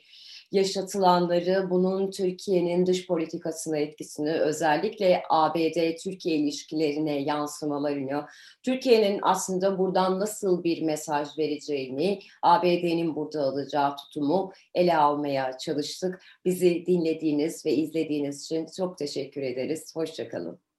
yaşatılanları, 0.52 1.70
bunun 1.70 2.10
Türkiye'nin 2.10 2.86
dış 2.86 3.06
politikasına 3.06 3.78
etkisini, 3.78 4.32
özellikle 4.32 5.22
ABD-Türkiye 5.30 6.36
ilişkilerine 6.36 7.22
yansımalarını, 7.22 8.26
Türkiye'nin 8.62 9.20
aslında 9.22 9.78
buradan 9.78 10.20
nasıl 10.20 10.64
bir 10.64 10.82
mesaj 10.82 11.38
vereceğini, 11.38 12.18
ABD'nin 12.42 13.16
burada 13.16 13.42
alacağı 13.42 13.96
tutumu 13.96 14.52
ele 14.74 14.96
almaya 14.96 15.58
çalıştık. 15.58 16.22
Bizi 16.44 16.86
dinlediğiniz 16.86 17.66
ve 17.66 17.72
izlediğiniz 17.72 18.44
için 18.44 18.66
çok 18.76 18.98
teşekkür 18.98 19.42
ederiz. 19.42 19.96
Hoşçakalın. 19.96 20.71